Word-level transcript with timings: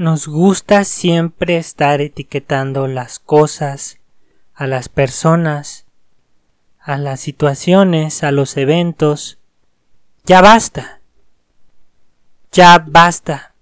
Nos 0.00 0.28
gusta 0.28 0.84
siempre 0.84 1.58
estar 1.58 2.00
etiquetando 2.00 2.86
las 2.86 3.18
cosas, 3.18 4.00
a 4.54 4.66
las 4.66 4.88
personas, 4.88 5.84
a 6.80 6.96
las 6.96 7.20
situaciones, 7.20 8.24
a 8.24 8.30
los 8.32 8.56
eventos. 8.56 9.38
Ya 10.24 10.40
basta. 10.40 11.02
Ya 12.50 12.82
basta. 12.88 13.54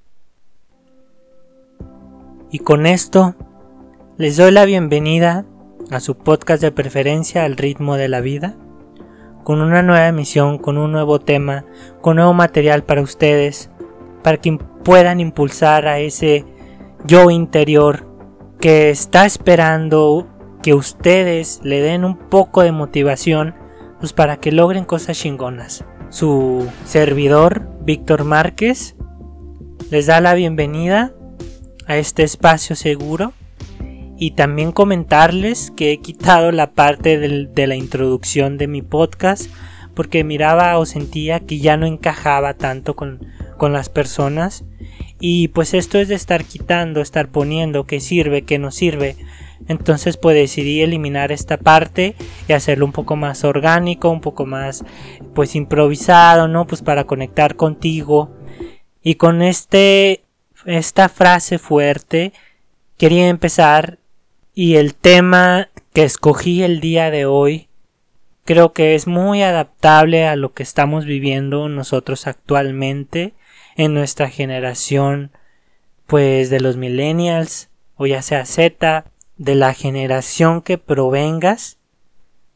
Y 2.52 2.61
con 2.61 2.86
esto 2.86 3.34
les 4.16 4.36
doy 4.36 4.52
la 4.52 4.64
bienvenida 4.64 5.45
a 5.91 5.98
su 5.98 6.16
podcast 6.16 6.62
de 6.62 6.70
preferencia 6.70 7.43
al 7.43 7.57
ritmo 7.57 7.96
de 7.96 8.07
la 8.07 8.20
vida, 8.20 8.55
con 9.43 9.61
una 9.61 9.82
nueva 9.82 10.07
emisión, 10.07 10.59
con 10.59 10.79
un 10.79 10.93
nuevo 10.93 11.18
tema, 11.18 11.64
con 12.00 12.14
nuevo 12.14 12.32
material 12.32 12.84
para 12.84 13.02
ustedes 13.02 13.73
para 14.29 14.42
que 14.42 14.58
puedan 14.84 15.20
impulsar 15.20 15.88
a 15.88 16.00
ese 16.00 16.45
yo 17.06 17.30
interior 17.30 18.06
que 18.60 18.91
está 18.91 19.24
esperando 19.24 20.28
que 20.62 20.74
ustedes 20.74 21.60
le 21.62 21.80
den 21.80 22.05
un 22.05 22.19
poco 22.19 22.62
de 22.62 22.70
motivación 22.70 23.55
pues 24.00 24.12
para 24.12 24.36
que 24.36 24.52
logren 24.52 24.84
cosas 24.84 25.19
chingonas. 25.19 25.83
Su 26.10 26.69
servidor, 26.84 27.70
Víctor 27.80 28.24
Márquez, 28.24 28.96
les 29.91 30.05
da 30.05 30.20
la 30.20 30.34
bienvenida 30.34 31.14
a 31.86 31.97
este 31.97 32.22
espacio 32.22 32.77
seguro 32.77 33.33
y 34.19 34.33
también 34.33 34.72
comentarles 34.72 35.72
que 35.74 35.92
he 35.92 36.02
quitado 36.02 36.52
la 36.52 36.72
parte 36.72 37.16
de 37.19 37.66
la 37.66 37.77
introducción 37.77 38.58
de 38.58 38.69
mi 38.69 38.83
podcast 38.83 39.50
porque 39.95 40.22
miraba 40.22 40.77
o 40.77 40.84
sentía 40.84 41.41
que 41.41 41.60
ya 41.60 41.78
no 41.78 41.86
encajaba 41.86 42.52
tanto 42.52 42.95
con, 42.95 43.20
con 43.59 43.75
las 43.75 43.91
personas 43.91 44.65
y 45.21 45.48
pues 45.48 45.75
esto 45.75 45.98
es 45.98 46.09
de 46.09 46.15
estar 46.15 46.45
quitando, 46.45 47.01
estar 47.01 47.29
poniendo 47.29 47.84
qué 47.84 48.01
sirve, 48.01 48.43
qué 48.43 48.59
no 48.59 48.71
sirve. 48.71 49.17
Entonces 49.67 50.17
pues 50.17 50.37
decidí 50.37 50.81
eliminar 50.81 51.33
esta 51.33 51.56
parte 51.56 52.15
y 52.48 52.53
hacerlo 52.53 52.87
un 52.87 52.92
poco 52.92 53.17
más 53.17 53.45
orgánico, 53.45 54.11
un 54.11 54.20
poco 54.20 54.47
más 54.47 54.84
pues 55.34 55.56
improvisado, 55.56 56.48
¿no? 56.48 56.67
Pues 56.67 56.83
para 56.83 57.05
conectar 57.05 57.56
contigo. 57.56 58.31
Y 59.03 59.17
con 59.17 59.42
este 59.42 60.25
esta 60.65 61.09
frase 61.09 61.59
fuerte 61.59 62.33
quería 62.97 63.28
empezar 63.28 63.98
y 64.55 64.77
el 64.77 64.95
tema 64.95 65.69
que 65.93 66.05
escogí 66.05 66.62
el 66.62 66.81
día 66.81 67.11
de 67.11 67.27
hoy 67.27 67.69
creo 68.45 68.72
que 68.72 68.95
es 68.95 69.06
muy 69.06 69.43
adaptable 69.43 70.27
a 70.27 70.37
lo 70.37 70.53
que 70.53 70.62
estamos 70.62 71.05
viviendo 71.05 71.69
nosotros 71.69 72.27
actualmente 72.27 73.34
en 73.79 73.95
nuestra 73.95 74.29
generación, 74.29 75.31
pues 76.07 76.51
de 76.51 76.61
los 76.61 76.77
millennials, 76.77 77.71
o 77.97 78.07
ya 78.07 78.21
sea 78.21 78.45
Z, 78.45 79.05
de 79.37 79.55
la 79.55 79.73
generación 79.73 80.62
que 80.62 80.79
provengas, 80.79 81.79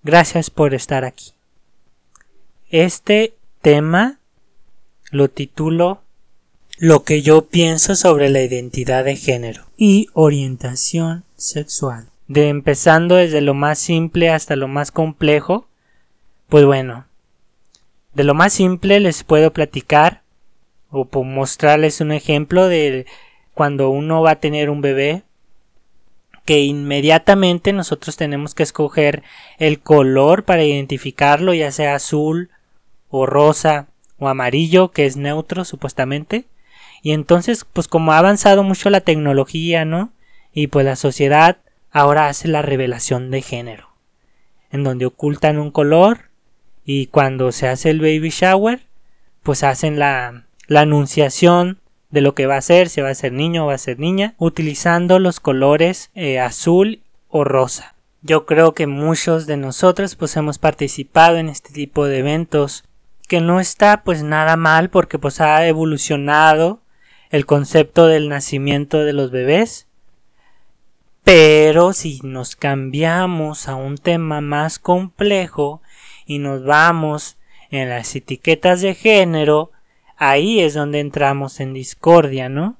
gracias 0.02 0.50
por 0.50 0.74
estar 0.74 1.04
aquí. 1.04 1.32
Este 2.70 3.34
tema 3.62 4.18
lo 5.10 5.28
titulo 5.28 6.02
Lo 6.78 7.04
que 7.04 7.22
yo 7.22 7.46
pienso 7.46 7.94
sobre 7.94 8.28
la 8.28 8.42
identidad 8.42 9.04
de 9.04 9.14
género 9.14 9.66
y 9.76 10.08
orientación 10.14 11.22
sexual. 11.36 12.08
De 12.26 12.48
empezando 12.48 13.14
desde 13.14 13.42
lo 13.42 13.54
más 13.54 13.78
simple 13.78 14.30
hasta 14.30 14.56
lo 14.56 14.66
más 14.66 14.90
complejo, 14.90 15.68
pues 16.48 16.64
bueno, 16.64 17.06
de 18.14 18.24
lo 18.24 18.34
más 18.34 18.54
simple 18.54 18.98
les 18.98 19.22
puedo 19.22 19.52
platicar 19.52 20.21
o 20.92 21.06
por 21.06 21.24
mostrarles 21.24 22.00
un 22.00 22.12
ejemplo 22.12 22.68
de 22.68 23.06
cuando 23.54 23.90
uno 23.90 24.22
va 24.22 24.32
a 24.32 24.40
tener 24.40 24.70
un 24.70 24.82
bebé 24.82 25.24
que 26.44 26.60
inmediatamente 26.60 27.72
nosotros 27.72 28.16
tenemos 28.16 28.54
que 28.54 28.62
escoger 28.62 29.22
el 29.58 29.80
color 29.80 30.44
para 30.44 30.64
identificarlo, 30.64 31.54
ya 31.54 31.72
sea 31.72 31.94
azul 31.94 32.50
o 33.08 33.26
rosa 33.26 33.88
o 34.18 34.28
amarillo, 34.28 34.90
que 34.90 35.06
es 35.06 35.16
neutro 35.16 35.64
supuestamente. 35.64 36.44
Y 37.02 37.12
entonces, 37.12 37.64
pues 37.72 37.88
como 37.88 38.12
ha 38.12 38.18
avanzado 38.18 38.62
mucho 38.62 38.90
la 38.90 39.00
tecnología, 39.00 39.84
¿no? 39.84 40.12
Y 40.52 40.66
pues 40.66 40.84
la 40.84 40.96
sociedad 40.96 41.58
ahora 41.90 42.28
hace 42.28 42.48
la 42.48 42.62
revelación 42.62 43.30
de 43.30 43.42
género, 43.42 43.88
en 44.70 44.84
donde 44.84 45.06
ocultan 45.06 45.58
un 45.58 45.70
color 45.70 46.30
y 46.84 47.06
cuando 47.06 47.52
se 47.52 47.68
hace 47.68 47.90
el 47.90 48.00
baby 48.00 48.30
shower, 48.30 48.80
pues 49.42 49.62
hacen 49.62 49.98
la 49.98 50.44
la 50.72 50.80
anunciación 50.80 51.78
de 52.10 52.22
lo 52.22 52.34
que 52.34 52.46
va 52.46 52.56
a 52.56 52.62
ser, 52.62 52.88
si 52.88 53.00
va 53.00 53.10
a 53.10 53.14
ser 53.14 53.32
niño 53.32 53.64
o 53.64 53.66
va 53.68 53.74
a 53.74 53.78
ser 53.78 53.98
niña, 53.98 54.34
utilizando 54.38 55.18
los 55.18 55.38
colores 55.38 56.10
eh, 56.14 56.40
azul 56.40 57.02
o 57.28 57.44
rosa. 57.44 57.94
Yo 58.22 58.46
creo 58.46 58.72
que 58.72 58.86
muchos 58.86 59.46
de 59.46 59.56
nosotros 59.56 60.16
pues 60.16 60.36
hemos 60.36 60.58
participado 60.58 61.36
en 61.36 61.48
este 61.48 61.72
tipo 61.72 62.06
de 62.06 62.18
eventos 62.18 62.84
que 63.28 63.40
no 63.40 63.60
está 63.60 64.02
pues 64.02 64.22
nada 64.22 64.56
mal 64.56 64.88
porque 64.88 65.18
pues 65.18 65.40
ha 65.40 65.66
evolucionado 65.66 66.80
el 67.30 67.44
concepto 67.44 68.06
del 68.06 68.28
nacimiento 68.28 69.04
de 69.04 69.12
los 69.12 69.30
bebés. 69.30 69.88
Pero 71.22 71.92
si 71.92 72.20
nos 72.22 72.56
cambiamos 72.56 73.68
a 73.68 73.74
un 73.74 73.98
tema 73.98 74.40
más 74.40 74.78
complejo 74.78 75.82
y 76.24 76.38
nos 76.38 76.64
vamos 76.64 77.36
en 77.70 77.88
las 77.90 78.14
etiquetas 78.16 78.80
de 78.80 78.94
género, 78.94 79.71
ahí 80.22 80.60
es 80.60 80.74
donde 80.74 81.00
entramos 81.00 81.58
en 81.58 81.74
discordia, 81.74 82.48
¿no? 82.48 82.76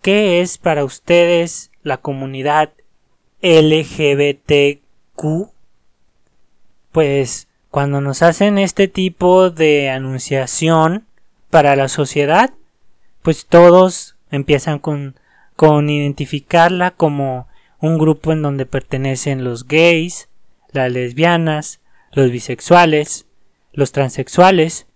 ¿Qué 0.00 0.40
es 0.40 0.58
para 0.58 0.84
ustedes 0.84 1.72
la 1.82 1.96
comunidad 1.96 2.70
LGBTQ? 3.42 4.80
Pues 6.92 7.48
cuando 7.70 8.00
nos 8.00 8.22
hacen 8.22 8.58
este 8.58 8.86
tipo 8.86 9.50
de 9.50 9.90
anunciación 9.90 11.04
para 11.50 11.74
la 11.74 11.88
sociedad, 11.88 12.54
pues 13.22 13.46
todos 13.46 14.14
empiezan 14.30 14.78
con, 14.78 15.16
con 15.56 15.90
identificarla 15.90 16.92
como 16.92 17.48
un 17.80 17.98
grupo 17.98 18.30
en 18.32 18.42
donde 18.42 18.66
pertenecen 18.66 19.42
los 19.42 19.66
gays, 19.66 20.28
las 20.70 20.92
lesbianas, 20.92 21.80
los 22.12 22.30
bisexuales, 22.30 23.26
los 23.72 23.90
transexuales, 23.90 24.86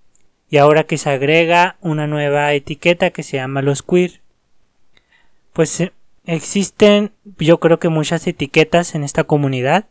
y 0.55 0.59
ahora 0.59 0.85
que 0.85 0.99
se 0.99 1.11
agrega 1.11 1.79
una 1.81 2.07
nueva 2.07 2.53
etiqueta 2.53 3.11
que 3.11 3.25
se 3.25 3.39
llama 3.39 3.61
los 3.61 3.83
queer. 3.83 4.21
Pues 5.53 5.81
eh, 5.81 5.93
existen 6.27 7.11
yo 7.41 7.59
creo 7.59 7.81
que 7.81 7.89
muchas 7.89 8.25
etiquetas 8.29 8.95
en 8.95 9.03
esta 9.03 9.25
comunidad 9.25 9.89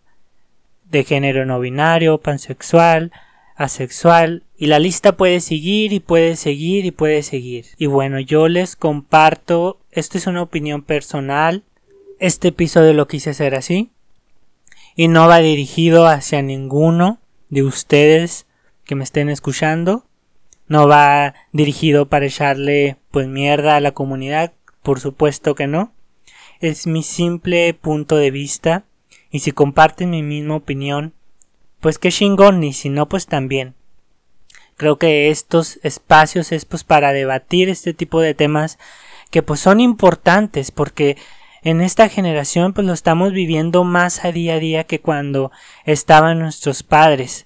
de 0.89 1.03
género 1.03 1.45
no 1.45 1.59
binario, 1.59 2.17
pansexual, 2.17 3.11
asexual 3.57 4.43
y 4.55 4.67
la 4.67 4.79
lista 4.79 5.17
puede 5.17 5.41
seguir 5.41 5.91
y 5.91 5.99
puede 5.99 6.37
seguir 6.37 6.85
y 6.85 6.91
puede 6.91 7.23
seguir. 7.23 7.65
Y 7.77 7.87
bueno, 7.87 8.21
yo 8.21 8.47
les 8.47 8.77
comparto, 8.77 9.81
esto 9.91 10.17
es 10.17 10.27
una 10.27 10.43
opinión 10.43 10.81
personal, 10.81 11.63
este 12.19 12.47
episodio 12.47 12.93
lo 12.93 13.09
quise 13.09 13.31
hacer 13.31 13.53
así 13.53 13.91
y 14.95 15.09
no 15.09 15.27
va 15.27 15.39
dirigido 15.39 16.07
hacia 16.07 16.41
ninguno 16.41 17.19
de 17.49 17.63
ustedes 17.63 18.45
que 18.85 18.95
me 18.95 19.03
estén 19.03 19.27
escuchando 19.27 20.05
no 20.67 20.87
va 20.87 21.33
dirigido 21.51 22.07
para 22.07 22.25
echarle 22.25 22.97
pues 23.11 23.27
mierda 23.27 23.75
a 23.75 23.79
la 23.79 23.91
comunidad, 23.91 24.53
por 24.81 24.99
supuesto 24.99 25.55
que 25.55 25.67
no. 25.67 25.91
Es 26.59 26.87
mi 26.87 27.03
simple 27.03 27.73
punto 27.73 28.15
de 28.15 28.31
vista 28.31 28.85
y 29.29 29.39
si 29.39 29.51
comparten 29.51 30.11
mi 30.11 30.23
misma 30.23 30.55
opinión, 30.55 31.13
pues 31.79 31.97
qué 31.97 32.09
chingón 32.09 32.63
y 32.63 32.73
si 32.73 32.89
no 32.89 33.09
pues 33.09 33.27
también. 33.27 33.75
Creo 34.77 34.97
que 34.97 35.29
estos 35.29 35.79
espacios 35.83 36.51
es 36.51 36.65
pues 36.65 36.83
para 36.83 37.13
debatir 37.13 37.69
este 37.69 37.93
tipo 37.93 38.21
de 38.21 38.33
temas 38.33 38.79
que 39.29 39.43
pues 39.43 39.59
son 39.59 39.79
importantes 39.79 40.71
porque 40.71 41.17
en 41.63 41.81
esta 41.81 42.09
generación 42.09 42.73
pues 42.73 42.85
lo 42.85 42.93
estamos 42.93 43.31
viviendo 43.31 43.83
más 43.83 44.25
a 44.25 44.31
día 44.31 44.55
a 44.55 44.59
día 44.59 44.83
que 44.83 44.99
cuando 44.99 45.51
estaban 45.85 46.39
nuestros 46.39 46.83
padres, 46.83 47.45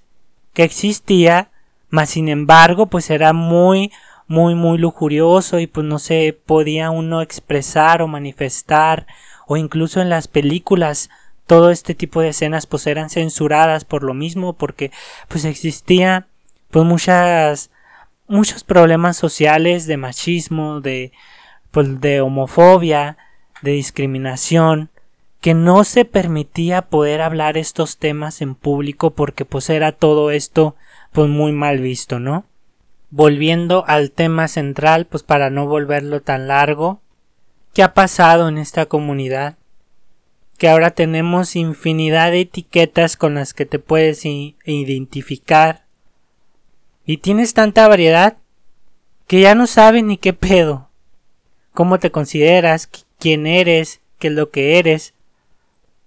que 0.54 0.64
existía 0.64 1.52
mas 1.90 2.10
sin 2.10 2.30
embargo, 2.30 2.88
pues 2.88 3.10
era 3.10 3.34
muy, 3.34 3.92
muy, 4.28 4.56
muy 4.56 4.78
lujurioso 4.78 5.60
y 5.60 5.68
pues 5.68 5.86
no 5.86 6.00
se 6.00 6.38
podía 6.46 6.90
uno 6.92 7.22
expresar 7.22 8.02
o 8.02 8.08
manifestar 8.08 9.08
o 9.48 9.58
incluso 9.58 10.02
en 10.02 10.10
las 10.10 10.28
películas 10.28 11.10
todo 11.46 11.72
este 11.72 11.96
tipo 11.96 12.22
de 12.22 12.30
escenas 12.30 12.68
pues 12.68 12.86
eran 12.88 13.10
censuradas 13.10 13.86
por 13.86 14.04
lo 14.04 14.14
mismo 14.14 14.54
porque 14.54 14.92
pues 15.30 15.46
existía 15.46 16.28
pues 16.70 16.86
muchas 16.86 17.72
muchos 18.28 18.66
problemas 18.66 19.16
sociales 19.16 19.88
de 19.88 19.96
machismo 19.96 20.82
de 20.82 21.14
pues 21.72 22.02
de 22.02 22.20
homofobia 22.20 23.18
de 23.62 23.72
discriminación 23.72 24.90
que 25.40 25.54
no 25.54 25.86
se 25.86 26.04
permitía 26.04 26.82
poder 26.82 27.22
hablar 27.22 27.58
estos 27.58 27.98
temas 27.98 28.42
en 28.42 28.54
público 28.54 29.12
porque 29.12 29.46
pues 29.46 29.70
era 29.70 29.94
todo 29.94 30.32
esto 30.32 30.76
pues 31.18 31.32
muy 31.32 31.52
mal 31.52 31.80
visto, 31.80 32.20
¿no? 32.20 32.46
Volviendo 33.10 33.84
al 33.88 34.12
tema 34.12 34.48
central, 34.48 35.08
pues 35.08 35.24
para 35.24 35.50
no 35.50 35.66
volverlo 35.66 36.22
tan 36.22 36.48
largo, 36.48 37.02
qué 37.74 37.82
ha 37.82 37.96
pasado 37.96 38.48
en 38.48 38.60
esta 38.60 38.86
comunidad, 38.86 39.58
que 40.60 40.70
ahora 40.70 40.92
tenemos 40.92 41.56
infinidad 41.56 42.30
de 42.30 42.42
etiquetas 42.42 43.18
con 43.18 43.34
las 43.34 43.56
que 43.56 43.66
te 43.66 43.80
puedes 43.80 44.26
identificar, 44.26 45.86
y 47.04 47.18
tienes 47.18 47.56
tanta 47.56 47.88
variedad 47.88 48.38
que 49.26 49.42
ya 49.42 49.56
no 49.56 49.66
sabes 49.66 50.04
ni 50.04 50.18
qué 50.18 50.34
pedo, 50.34 50.92
cómo 51.74 51.98
te 51.98 52.12
consideras, 52.12 52.88
quién 53.18 53.48
eres, 53.48 54.02
qué 54.20 54.28
es 54.28 54.34
lo 54.36 54.52
que 54.52 54.78
eres. 54.78 55.16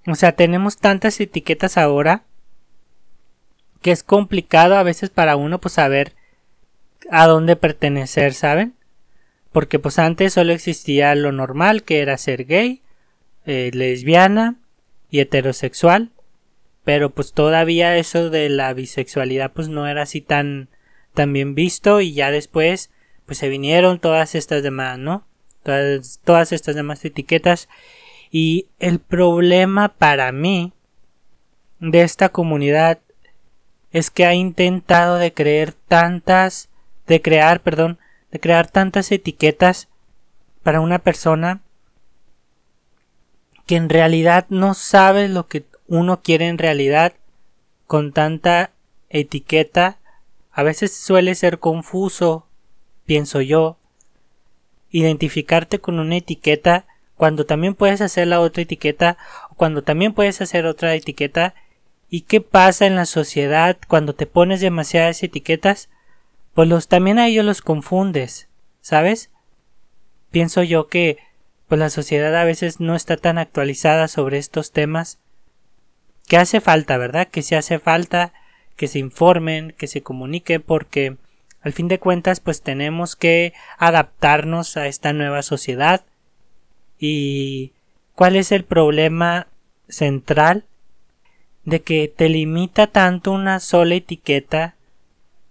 O 0.06 0.14
sea, 0.14 0.36
tenemos 0.36 0.76
tantas 0.76 1.18
etiquetas 1.18 1.78
ahora 1.78 2.22
que 3.82 3.92
es 3.92 4.02
complicado 4.02 4.76
a 4.76 4.82
veces 4.82 5.10
para 5.10 5.36
uno 5.36 5.60
pues 5.60 5.74
saber 5.74 6.14
a 7.10 7.26
dónde 7.26 7.56
pertenecer, 7.56 8.34
¿saben? 8.34 8.74
Porque 9.52 9.78
pues 9.78 9.98
antes 9.98 10.34
solo 10.34 10.52
existía 10.52 11.14
lo 11.14 11.32
normal 11.32 11.82
que 11.82 12.00
era 12.00 12.18
ser 12.18 12.44
gay, 12.44 12.82
eh, 13.46 13.70
lesbiana 13.72 14.56
y 15.10 15.20
heterosexual, 15.20 16.10
pero 16.84 17.10
pues 17.10 17.32
todavía 17.32 17.96
eso 17.96 18.30
de 18.30 18.48
la 18.48 18.72
bisexualidad 18.74 19.52
pues 19.52 19.68
no 19.68 19.86
era 19.86 20.02
así 20.02 20.20
tan, 20.20 20.68
tan 21.14 21.32
bien 21.32 21.54
visto 21.54 22.00
y 22.00 22.12
ya 22.12 22.30
después 22.30 22.90
pues 23.26 23.38
se 23.38 23.48
vinieron 23.48 23.98
todas 23.98 24.34
estas 24.34 24.62
demás, 24.62 24.98
¿no? 24.98 25.26
Todas, 25.62 26.20
todas 26.24 26.52
estas 26.52 26.74
demás 26.74 27.04
etiquetas 27.04 27.68
y 28.30 28.68
el 28.78 29.00
problema 29.00 29.88
para 29.96 30.30
mí 30.32 30.72
de 31.80 32.02
esta 32.02 32.28
comunidad 32.28 33.00
es 33.92 34.10
que 34.10 34.26
ha 34.26 34.34
intentado 34.34 35.16
de 35.16 35.32
creer 35.32 35.72
tantas, 35.72 36.68
de 37.06 37.20
crear, 37.20 37.60
perdón, 37.60 37.98
de 38.30 38.40
crear 38.40 38.68
tantas 38.68 39.10
etiquetas 39.10 39.88
para 40.62 40.80
una 40.80 40.98
persona 40.98 41.60
que 43.66 43.76
en 43.76 43.88
realidad 43.88 44.46
no 44.48 44.74
sabe 44.74 45.28
lo 45.28 45.46
que 45.46 45.64
uno 45.86 46.22
quiere 46.22 46.48
en 46.48 46.58
realidad 46.58 47.14
con 47.86 48.12
tanta 48.12 48.70
etiqueta. 49.08 49.98
A 50.52 50.62
veces 50.62 50.94
suele 50.96 51.34
ser 51.34 51.58
confuso, 51.58 52.46
pienso 53.06 53.40
yo, 53.40 53.76
identificarte 54.90 55.80
con 55.80 55.98
una 55.98 56.16
etiqueta 56.16 56.84
cuando 57.16 57.44
también 57.46 57.74
puedes 57.74 58.00
hacer 58.00 58.26
la 58.26 58.40
otra 58.40 58.62
etiqueta 58.62 59.18
o 59.50 59.54
cuando 59.54 59.82
también 59.82 60.14
puedes 60.14 60.40
hacer 60.40 60.66
otra 60.66 60.94
etiqueta 60.94 61.54
¿Y 62.10 62.22
qué 62.22 62.40
pasa 62.40 62.86
en 62.86 62.96
la 62.96 63.06
sociedad 63.06 63.78
cuando 63.86 64.16
te 64.16 64.26
pones 64.26 64.60
demasiadas 64.60 65.22
etiquetas? 65.22 65.88
Pues 66.54 66.68
los 66.68 66.88
también 66.88 67.20
a 67.20 67.28
ellos 67.28 67.44
los 67.44 67.62
confundes, 67.62 68.48
¿sabes? 68.80 69.30
Pienso 70.32 70.64
yo 70.64 70.88
que 70.88 71.18
pues 71.68 71.78
la 71.78 71.88
sociedad 71.88 72.34
a 72.36 72.42
veces 72.42 72.80
no 72.80 72.96
está 72.96 73.16
tan 73.16 73.38
actualizada 73.38 74.08
sobre 74.08 74.38
estos 74.38 74.72
temas 74.72 75.20
que 76.26 76.36
hace 76.36 76.60
falta, 76.60 76.98
¿verdad? 76.98 77.28
Que 77.28 77.42
se 77.42 77.56
hace 77.56 77.78
falta 77.78 78.32
que 78.74 78.88
se 78.88 78.98
informen, 78.98 79.72
que 79.78 79.86
se 79.86 80.02
comuniquen 80.02 80.62
porque 80.62 81.16
al 81.60 81.72
fin 81.72 81.86
de 81.86 82.00
cuentas 82.00 82.40
pues 82.40 82.62
tenemos 82.62 83.14
que 83.14 83.52
adaptarnos 83.78 84.76
a 84.76 84.88
esta 84.88 85.12
nueva 85.12 85.42
sociedad 85.42 86.04
y 86.98 87.72
¿cuál 88.16 88.34
es 88.34 88.50
el 88.50 88.64
problema 88.64 89.46
central? 89.88 90.64
De 91.70 91.82
que 91.82 92.12
te 92.14 92.28
limita 92.28 92.88
tanto 92.88 93.30
una 93.30 93.60
sola 93.60 93.94
etiqueta 93.94 94.74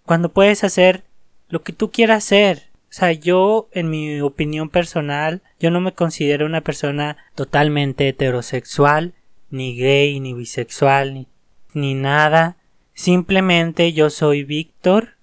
cuando 0.05 0.29
puedes 0.29 0.65
hacer 0.65 1.05
lo 1.47 1.63
que 1.63 1.71
tú 1.71 1.91
quieras 1.91 2.25
hacer. 2.25 2.69
O 2.89 2.93
sea, 2.93 3.13
yo, 3.13 3.69
en 3.71 3.89
mi 3.89 4.19
opinión 4.19 4.69
personal, 4.69 5.41
yo 5.61 5.71
no 5.71 5.79
me 5.79 5.93
considero 5.93 6.45
una 6.45 6.61
persona 6.61 7.15
totalmente 7.35 8.09
heterosexual, 8.09 9.13
ni 9.49 9.77
gay, 9.77 10.19
ni 10.19 10.33
bisexual, 10.33 11.13
ni, 11.13 11.27
ni 11.73 11.93
nada. 11.93 12.57
Simplemente 12.93 13.93
yo 13.93 14.09
soy 14.09 14.43
Víctor 14.43 15.15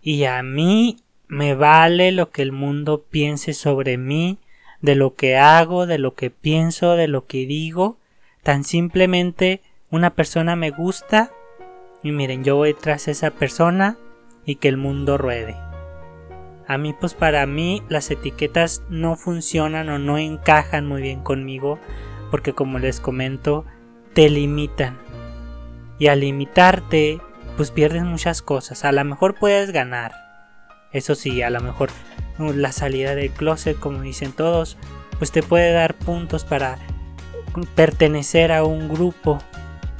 y 0.00 0.24
a 0.24 0.42
mí 0.42 1.00
me 1.28 1.54
vale 1.54 2.12
lo 2.12 2.30
que 2.30 2.40
el 2.40 2.52
mundo 2.52 3.04
piense 3.10 3.52
sobre 3.52 3.98
mí, 3.98 4.38
de 4.80 4.94
lo 4.94 5.14
que 5.14 5.36
hago, 5.36 5.86
de 5.86 5.98
lo 5.98 6.14
que 6.14 6.30
pienso, 6.30 6.94
de 6.94 7.08
lo 7.08 7.26
que 7.26 7.46
digo, 7.46 7.98
tan 8.42 8.64
simplemente 8.64 9.60
una 9.94 10.10
persona 10.10 10.56
me 10.56 10.70
gusta 10.70 11.30
y 12.02 12.10
miren, 12.10 12.42
yo 12.42 12.56
voy 12.56 12.74
tras 12.74 13.06
esa 13.06 13.30
persona 13.30 13.96
y 14.44 14.56
que 14.56 14.66
el 14.66 14.76
mundo 14.76 15.18
ruede. 15.18 15.56
A 16.66 16.78
mí, 16.78 16.94
pues 16.98 17.14
para 17.14 17.46
mí 17.46 17.80
las 17.88 18.10
etiquetas 18.10 18.82
no 18.88 19.14
funcionan 19.14 19.88
o 19.90 20.00
no 20.00 20.18
encajan 20.18 20.84
muy 20.86 21.00
bien 21.00 21.22
conmigo 21.22 21.78
porque 22.32 22.54
como 22.54 22.80
les 22.80 22.98
comento, 22.98 23.66
te 24.14 24.28
limitan. 24.28 24.98
Y 26.00 26.08
al 26.08 26.20
limitarte, 26.20 27.20
pues 27.56 27.70
pierdes 27.70 28.02
muchas 28.02 28.42
cosas. 28.42 28.84
A 28.84 28.90
lo 28.90 29.04
mejor 29.04 29.36
puedes 29.36 29.70
ganar. 29.70 30.12
Eso 30.90 31.14
sí, 31.14 31.40
a 31.42 31.50
lo 31.50 31.60
mejor 31.60 31.90
la 32.38 32.72
salida 32.72 33.14
del 33.14 33.30
closet, 33.30 33.78
como 33.78 34.00
dicen 34.00 34.32
todos, 34.32 34.76
pues 35.18 35.30
te 35.30 35.44
puede 35.44 35.70
dar 35.70 35.94
puntos 35.94 36.44
para 36.44 36.78
pertenecer 37.76 38.50
a 38.50 38.64
un 38.64 38.88
grupo 38.88 39.38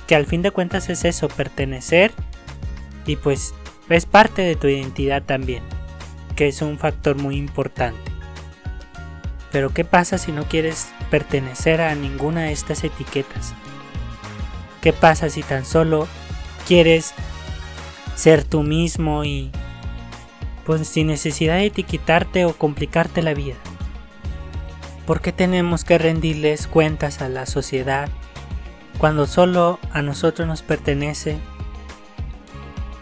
que 0.07 0.15
al 0.15 0.27
fin 0.27 0.43
de 0.43 0.51
cuentas 0.51 0.89
es 0.89 1.05
eso, 1.05 1.29
pertenecer 1.29 2.13
y 3.07 3.17
pues 3.17 3.55
es 3.89 4.07
parte 4.07 4.43
de 4.43 4.57
tu 4.57 4.69
identidad 4.69 5.23
también, 5.23 5.63
que 6.37 6.49
es 6.49 6.63
un 6.63 6.79
factor 6.79 7.17
muy 7.17 7.37
importante. 7.37 8.13
Pero 9.53 9.73
¿qué 9.73 9.85
pasa 9.85 10.19
si 10.19 10.33
no 10.33 10.45
quieres 10.45 10.89
pertenecer 11.11 11.81
a 11.81 11.95
ninguna 11.95 12.43
de 12.43 12.53
estas 12.53 12.83
etiquetas? 12.83 13.55
¿Qué 14.81 14.93
pasa 14.93 15.31
si 15.31 15.43
tan 15.43 15.65
solo 15.65 16.09
quieres 16.67 17.15
ser 18.17 18.45
tú 18.45 18.63
mismo 18.63 19.25
y 19.25 19.51
pues 20.67 20.89
sin 20.89 21.07
necesidad 21.07 21.57
de 21.57 21.67
etiquetarte 21.67 22.45
o 22.45 22.55
complicarte 22.55 23.23
la 23.23 23.35
vida? 23.35 23.55
¿Por 25.07 25.21
qué 25.21 25.33
tenemos 25.33 25.85
que 25.85 25.99
rendirles 25.99 26.67
cuentas 26.67 27.21
a 27.21 27.29
la 27.29 27.47
sociedad 27.47 28.09
cuando 28.99 29.27
solo 29.27 29.79
a 29.93 30.03
nosotros 30.03 30.47
nos 30.47 30.63
pertenece, 30.63 31.39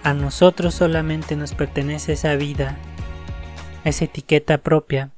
a 0.03 0.15
nosotros 0.15 0.75
solamente 0.75 1.37
nos 1.37 1.55
pertenece 1.55 2.15
esa 2.15 2.35
vida, 2.35 2.77
esa 3.85 4.05
etiqueta 4.05 4.59
propia 4.59 5.11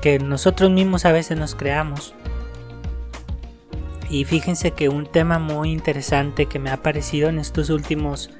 que 0.00 0.18
nosotros 0.18 0.70
mismos 0.70 1.04
a 1.04 1.12
veces 1.12 1.38
nos 1.38 1.54
creamos. 1.54 2.14
Y 4.08 4.24
fíjense 4.24 4.72
que 4.72 4.88
un 4.88 5.06
tema 5.06 5.38
muy 5.38 5.70
interesante 5.70 6.46
que 6.46 6.58
me 6.58 6.70
ha 6.70 6.74
aparecido 6.74 7.28
en 7.28 7.38
estos 7.38 7.70
últimos 7.70 8.30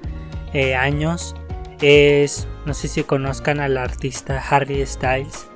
eh, 0.52 0.74
años 0.74 1.36
es, 1.80 2.48
no 2.66 2.74
sé 2.74 2.88
si 2.88 3.04
conozcan 3.04 3.60
al 3.60 3.76
artista 3.76 4.42
Harry 4.50 4.84
Styles, 4.84 5.46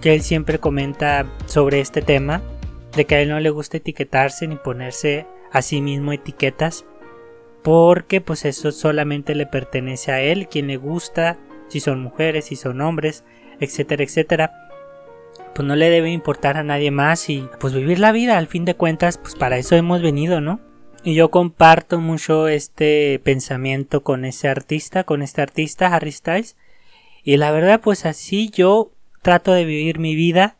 que 0.00 0.14
él 0.14 0.22
siempre 0.22 0.60
comenta 0.60 1.26
sobre 1.46 1.80
este 1.80 2.00
tema 2.00 2.42
de 2.96 3.04
que 3.04 3.14
a 3.14 3.20
él 3.20 3.28
no 3.28 3.38
le 3.38 3.50
gusta 3.50 3.76
etiquetarse 3.76 4.48
ni 4.48 4.56
ponerse 4.56 5.26
a 5.52 5.62
sí 5.62 5.80
mismo 5.80 6.12
etiquetas 6.12 6.84
porque 7.66 8.20
pues 8.20 8.44
eso 8.44 8.70
solamente 8.70 9.34
le 9.34 9.44
pertenece 9.44 10.12
a 10.12 10.20
él, 10.20 10.46
quien 10.46 10.68
le 10.68 10.76
gusta, 10.76 11.36
si 11.66 11.80
son 11.80 12.00
mujeres, 12.00 12.44
si 12.44 12.54
son 12.54 12.80
hombres, 12.80 13.24
etcétera, 13.58 14.04
etcétera. 14.04 14.52
Pues 15.52 15.66
no 15.66 15.74
le 15.74 15.90
debe 15.90 16.12
importar 16.12 16.58
a 16.58 16.62
nadie 16.62 16.92
más 16.92 17.28
y 17.28 17.48
pues 17.58 17.74
vivir 17.74 17.98
la 17.98 18.12
vida, 18.12 18.38
al 18.38 18.46
fin 18.46 18.64
de 18.64 18.76
cuentas, 18.76 19.18
pues 19.18 19.34
para 19.34 19.58
eso 19.58 19.74
hemos 19.74 20.00
venido, 20.00 20.40
¿no? 20.40 20.60
Y 21.02 21.14
yo 21.14 21.32
comparto 21.32 22.00
mucho 22.00 22.46
este 22.46 23.20
pensamiento 23.24 24.04
con 24.04 24.24
ese 24.24 24.48
artista, 24.48 25.02
con 25.02 25.22
este 25.22 25.42
artista, 25.42 25.92
Harry 25.92 26.12
Styles. 26.12 26.56
Y 27.24 27.36
la 27.36 27.50
verdad, 27.50 27.80
pues 27.80 28.06
así 28.06 28.48
yo 28.50 28.92
trato 29.22 29.52
de 29.52 29.64
vivir 29.64 29.98
mi 29.98 30.14
vida 30.14 30.55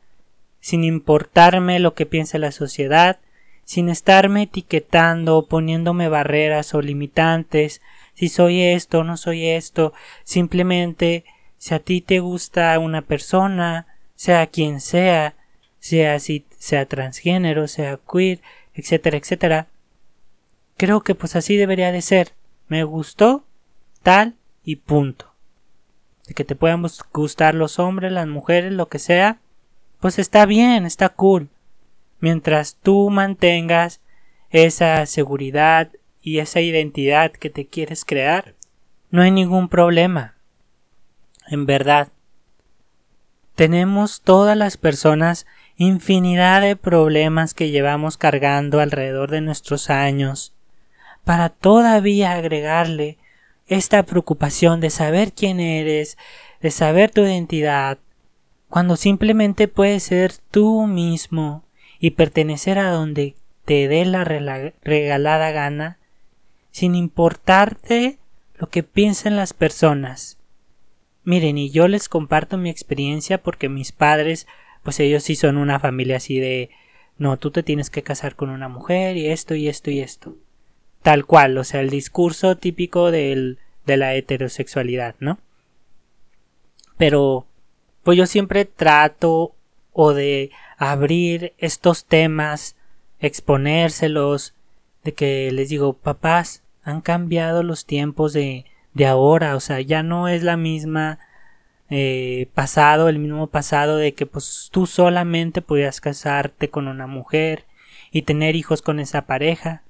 sin 0.67 0.83
importarme 0.83 1.79
lo 1.79 1.95
que 1.95 2.07
piense 2.07 2.41
la 2.41 2.51
sociedad, 2.51 3.21
sin 3.63 3.89
estarme 3.89 4.43
etiquetando, 4.43 5.47
poniéndome 5.47 6.09
barreras 6.09 6.75
o 6.75 6.83
limitantes, 6.83 7.81
si 8.15 8.29
soy 8.29 8.63
esto 8.63 9.05
no 9.05 9.17
soy 9.17 9.47
esto, 9.47 9.93
simplemente 10.25 11.25
si 11.57 11.73
a 11.73 11.79
ti 11.79 12.01
te 12.01 12.19
gusta 12.19 12.77
una 12.81 13.03
persona, 13.03 13.87
sea 14.17 14.49
quien 14.49 14.81
sea, 14.81 15.37
sea 15.79 16.19
si 16.19 16.45
sea 16.59 16.85
transgénero, 16.87 17.69
sea 17.69 18.01
queer, 18.13 18.41
etcétera, 18.75 19.19
etcétera. 19.19 19.69
Creo 20.77 21.03
que 21.03 21.15
pues 21.15 21.37
así 21.37 21.57
debería 21.57 21.93
de 21.93 22.03
ser. 22.03 22.33
Me 22.67 22.83
gustó, 22.83 23.45
tal 24.03 24.35
y 24.65 24.75
punto. 24.75 25.33
De 26.27 26.35
que 26.35 26.43
te 26.43 26.57
puedan 26.57 26.85
gustar 27.13 27.55
los 27.55 27.79
hombres, 27.79 28.11
las 28.11 28.27
mujeres, 28.27 28.73
lo 28.73 28.89
que 28.89 28.99
sea, 28.99 29.39
pues 30.01 30.19
está 30.19 30.47
bien, 30.47 30.87
está 30.87 31.09
cool. 31.09 31.49
Mientras 32.21 32.77
tú 32.77 33.11
mantengas 33.11 34.01
esa 34.51 35.05
seguridad 35.07 35.91
y 36.23 36.39
esa 36.39 36.61
identidad 36.61 37.33
que 37.33 37.51
te 37.51 37.67
quieres 37.67 38.05
crear, 38.05 38.55
no 39.11 39.23
hay 39.23 39.31
ningún 39.31 39.69
problema. 39.69 40.35
En 41.49 41.67
verdad, 41.67 42.09
tenemos 43.55 44.21
todas 44.21 44.57
las 44.57 44.77
personas 44.77 45.47
infinidad 45.77 46.63
de 46.63 46.77
problemas 46.77 47.55
que 47.55 47.71
llevamos 47.71 48.17
cargando 48.17 48.81
alrededor 48.81 49.31
de 49.31 49.41
nuestros 49.43 49.91
años, 49.91 50.55
para 51.25 51.51
todavía 51.51 52.33
agregarle 52.33 53.19
esta 53.67 54.03
preocupación 54.05 54.81
de 54.81 54.91
saber 54.91 55.33
quién 55.33 55.61
eres, 55.61 56.17
de 56.61 56.71
saber 56.71 57.11
tu 57.11 57.23
identidad, 57.23 57.99
cuando 58.69 58.97
simplemente 58.97 59.69
puedes 59.69 60.03
ser 60.03 60.33
tú 60.51 60.87
mismo 60.87 61.65
y 61.99 62.11
pertenecer 62.11 62.79
a 62.79 62.91
donde 62.91 63.35
te 63.65 63.89
dé 63.89 64.05
la 64.05 64.25
regalada 64.25 65.51
gana, 65.51 65.99
sin 66.71 66.95
importarte 66.95 68.19
lo 68.59 68.69
que 68.69 68.83
piensen 68.83 69.37
las 69.37 69.53
personas. 69.53 70.39
Miren, 71.25 71.59
y 71.59 71.71
yo 71.71 71.89
les 71.89 72.09
comparto 72.09 72.57
mi 72.57 72.71
experiencia 72.71 73.43
porque 73.43 73.69
mis 73.69 73.93
padres, 73.93 74.47
pues 74.83 75.01
ellos 75.01 75.25
sí 75.25 75.37
son 75.37 75.57
una 75.57 75.81
familia 75.81 76.19
así 76.19 76.39
de 76.39 76.71
no, 77.19 77.39
tú 77.39 77.51
te 77.51 77.63
tienes 77.63 77.91
que 77.91 78.03
casar 78.03 78.37
con 78.37 78.51
una 78.51 78.69
mujer 78.69 79.17
y 79.17 79.29
esto 79.29 79.55
y 79.55 79.69
esto 79.69 79.91
y 79.91 80.01
esto. 80.01 80.37
Tal 81.03 81.25
cual, 81.25 81.57
o 81.57 81.65
sea, 81.65 81.81
el 81.81 81.91
discurso 81.91 82.57
típico 82.57 83.11
del, 83.11 83.59
de 83.87 83.97
la 83.97 84.15
heterosexualidad, 84.15 85.15
¿no? 85.19 85.39
Pero, 86.99 87.47
pues 88.07 88.17
yo 88.17 88.27
siempre 88.27 88.67
trato 88.67 89.53
o 89.93 90.15
de 90.15 90.53
abrir 90.79 91.55
estos 91.59 92.05
temas, 92.05 92.77
exponérselos, 93.19 94.55
de 95.03 95.13
que 95.13 95.51
les 95.51 95.71
digo, 95.71 95.93
papás, 95.93 96.63
han 96.85 97.01
cambiado 97.01 97.65
los 97.65 97.85
tiempos 97.85 98.33
de, 98.33 98.65
de 98.95 99.07
ahora, 99.09 99.57
o 99.57 99.61
sea, 99.61 99.81
ya 99.81 100.05
no 100.05 100.29
es 100.29 100.45
la 100.45 100.57
misma 100.57 101.19
eh, 101.91 102.49
pasado, 102.55 103.09
el 103.09 103.19
mismo 103.19 103.49
pasado 103.49 103.97
de 103.97 104.15
que 104.15 104.25
pues 104.25 104.69
tú 104.71 104.87
solamente 104.87 105.61
podías 105.61 106.01
casarte 106.01 106.71
con 106.71 106.87
una 106.87 107.09
mujer 107.09 107.65
y 108.13 108.23
tener 108.23 108.55
hijos 108.55 108.83
con 108.83 109.01
esa 109.01 109.23
pareja. 109.23 109.83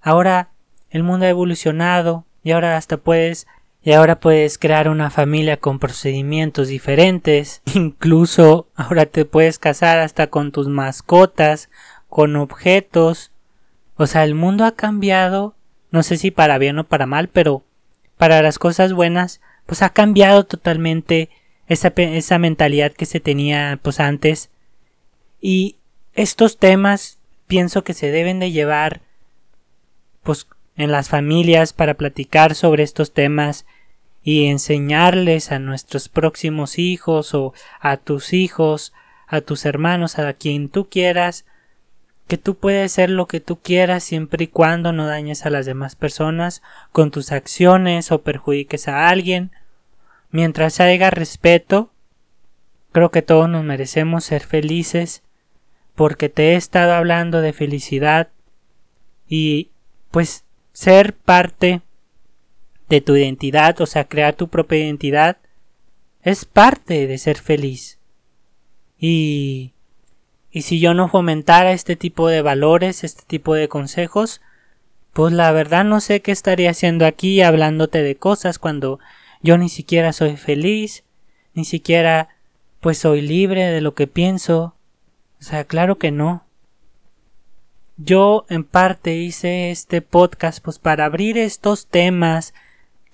Ahora 0.00 0.50
el 0.88 1.02
mundo 1.02 1.26
ha 1.26 1.30
evolucionado 1.30 2.26
y 2.44 2.52
ahora 2.52 2.76
hasta 2.76 2.96
puedes 2.96 3.48
y 3.86 3.92
ahora 3.92 4.18
puedes 4.18 4.58
crear 4.58 4.88
una 4.88 5.10
familia 5.10 5.58
con 5.58 5.78
procedimientos 5.78 6.66
diferentes. 6.66 7.62
Incluso 7.76 8.66
ahora 8.74 9.06
te 9.06 9.24
puedes 9.24 9.60
casar 9.60 10.00
hasta 10.00 10.26
con 10.26 10.50
tus 10.50 10.66
mascotas, 10.66 11.70
con 12.08 12.34
objetos. 12.34 13.30
O 13.94 14.08
sea, 14.08 14.24
el 14.24 14.34
mundo 14.34 14.64
ha 14.64 14.74
cambiado. 14.74 15.54
No 15.92 16.02
sé 16.02 16.16
si 16.16 16.32
para 16.32 16.58
bien 16.58 16.80
o 16.80 16.84
para 16.84 17.06
mal, 17.06 17.28
pero 17.28 17.62
para 18.16 18.42
las 18.42 18.58
cosas 18.58 18.92
buenas, 18.92 19.40
pues 19.66 19.82
ha 19.82 19.90
cambiado 19.90 20.44
totalmente 20.44 21.30
esa, 21.68 21.92
esa 21.94 22.40
mentalidad 22.40 22.90
que 22.90 23.06
se 23.06 23.20
tenía 23.20 23.78
pues 23.80 24.00
antes. 24.00 24.50
Y 25.40 25.76
estos 26.12 26.58
temas 26.58 27.20
pienso 27.46 27.84
que 27.84 27.94
se 27.94 28.10
deben 28.10 28.40
de 28.40 28.50
llevar 28.50 29.02
pues 30.24 30.48
en 30.76 30.90
las 30.90 31.08
familias 31.08 31.72
para 31.72 31.94
platicar 31.94 32.56
sobre 32.56 32.82
estos 32.82 33.12
temas 33.14 33.64
y 34.26 34.46
enseñarles 34.46 35.52
a 35.52 35.60
nuestros 35.60 36.08
próximos 36.08 36.80
hijos 36.80 37.32
o 37.32 37.54
a 37.78 37.96
tus 37.96 38.32
hijos, 38.32 38.92
a 39.28 39.40
tus 39.40 39.64
hermanos, 39.64 40.18
a 40.18 40.32
quien 40.32 40.68
tú 40.68 40.88
quieras, 40.88 41.44
que 42.26 42.36
tú 42.36 42.56
puedes 42.56 42.90
ser 42.90 43.08
lo 43.08 43.28
que 43.28 43.38
tú 43.38 43.60
quieras 43.60 44.02
siempre 44.02 44.42
y 44.42 44.48
cuando 44.48 44.92
no 44.92 45.06
dañes 45.06 45.46
a 45.46 45.50
las 45.50 45.64
demás 45.64 45.94
personas 45.94 46.60
con 46.90 47.12
tus 47.12 47.30
acciones 47.30 48.10
o 48.10 48.22
perjudiques 48.22 48.88
a 48.88 49.08
alguien. 49.08 49.52
Mientras 50.32 50.80
haya 50.80 51.08
respeto, 51.10 51.92
creo 52.90 53.12
que 53.12 53.22
todos 53.22 53.48
nos 53.48 53.62
merecemos 53.62 54.24
ser 54.24 54.42
felices 54.42 55.22
porque 55.94 56.28
te 56.28 56.54
he 56.54 56.56
estado 56.56 56.94
hablando 56.94 57.42
de 57.42 57.52
felicidad 57.52 58.30
y 59.28 59.70
pues 60.10 60.42
ser 60.72 61.14
parte 61.14 61.82
de 62.88 63.00
tu 63.00 63.16
identidad, 63.16 63.80
o 63.80 63.86
sea, 63.86 64.04
crear 64.04 64.34
tu 64.34 64.48
propia 64.48 64.78
identidad, 64.78 65.38
es 66.22 66.44
parte 66.44 67.06
de 67.06 67.18
ser 67.18 67.38
feliz. 67.38 67.98
Y, 68.98 69.72
y 70.50 70.62
si 70.62 70.80
yo 70.80 70.94
no 70.94 71.08
fomentara 71.08 71.72
este 71.72 71.96
tipo 71.96 72.28
de 72.28 72.42
valores, 72.42 73.04
este 73.04 73.22
tipo 73.26 73.54
de 73.54 73.68
consejos, 73.68 74.40
pues 75.12 75.32
la 75.32 75.50
verdad 75.52 75.84
no 75.84 76.00
sé 76.00 76.20
qué 76.20 76.32
estaría 76.32 76.70
haciendo 76.70 77.06
aquí 77.06 77.40
hablándote 77.40 78.02
de 78.02 78.16
cosas 78.16 78.58
cuando 78.58 78.98
yo 79.42 79.56
ni 79.58 79.68
siquiera 79.68 80.12
soy 80.12 80.36
feliz, 80.36 81.04
ni 81.54 81.64
siquiera 81.64 82.28
pues 82.80 82.98
soy 82.98 83.22
libre 83.22 83.64
de 83.64 83.80
lo 83.80 83.94
que 83.94 84.06
pienso. 84.06 84.74
O 85.40 85.42
sea, 85.42 85.64
claro 85.64 85.98
que 85.98 86.10
no. 86.10 86.44
Yo 87.96 88.44
en 88.50 88.64
parte 88.64 89.16
hice 89.16 89.70
este 89.70 90.02
podcast 90.02 90.62
pues 90.62 90.78
para 90.78 91.06
abrir 91.06 91.38
estos 91.38 91.86
temas 91.86 92.52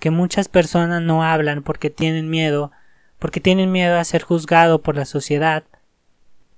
que 0.03 0.11
muchas 0.11 0.49
personas 0.49 1.01
no 1.01 1.23
hablan 1.23 1.63
porque 1.63 1.89
tienen 1.89 2.29
miedo, 2.29 2.73
porque 3.19 3.39
tienen 3.39 3.71
miedo 3.71 3.97
a 3.97 4.03
ser 4.03 4.21
juzgado 4.21 4.81
por 4.81 4.97
la 4.97 5.05
sociedad, 5.05 5.63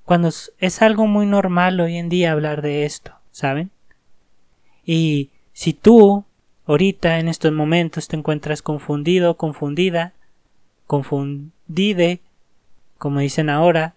cuando 0.03 0.29
es 0.57 0.81
algo 0.81 1.05
muy 1.05 1.27
normal 1.27 1.79
hoy 1.79 1.97
en 1.97 2.09
día 2.09 2.31
hablar 2.31 2.63
de 2.63 2.85
esto, 2.85 3.13
¿saben? 3.29 3.69
Y 4.83 5.29
si 5.53 5.73
tú, 5.73 6.25
ahorita, 6.65 7.19
en 7.19 7.27
estos 7.27 7.51
momentos, 7.51 8.07
te 8.07 8.17
encuentras 8.17 8.63
confundido, 8.63 9.37
confundida, 9.37 10.13
confundide, 10.87 12.21
como 12.97 13.19
dicen 13.19 13.51
ahora, 13.51 13.93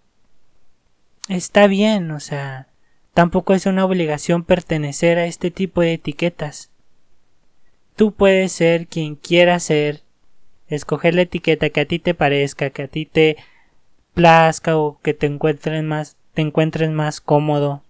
está 1.31 1.69
bien, 1.69 2.11
o 2.11 2.21
sea, 2.21 2.67
tampoco 3.15 3.55
es 3.55 3.65
una 3.65 3.87
obligación 3.87 4.45
pertenecer 4.45 5.17
a 5.17 5.25
este 5.25 5.51
tipo 5.51 5.81
de 5.81 5.95
etiquetas. 5.95 6.69
Tú 7.99 8.13
puedes 8.13 8.53
ser 8.53 8.87
quien 8.87 9.17
quieras 9.17 9.65
ser, 9.65 10.03
escoger 10.69 11.17
la 11.17 11.23
etiqueta 11.23 11.71
que 11.71 11.81
a 11.81 11.85
ti 11.85 11.99
te 11.99 12.15
parezca, 12.15 12.71
que 12.71 12.83
a 12.85 12.87
ti 12.87 13.07
te 13.07 13.37
plazca 14.15 14.77
o 14.77 15.01
que 15.03 15.15
te 15.15 15.27
encuentres 15.27 15.83
más, 15.83 16.17
te 16.33 16.43
encuentres 16.43 16.91
más 16.91 17.21
cómodo. 17.21 17.83